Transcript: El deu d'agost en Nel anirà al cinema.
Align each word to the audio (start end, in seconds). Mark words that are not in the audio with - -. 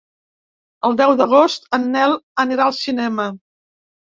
El 0.89 0.95
deu 1.01 1.13
d'agost 1.19 1.69
en 1.79 1.85
Nel 1.97 2.17
anirà 2.45 2.67
al 2.69 2.77
cinema. 2.81 3.29